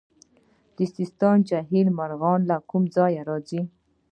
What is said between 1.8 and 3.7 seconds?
مرغان له کوم ځای راځي؟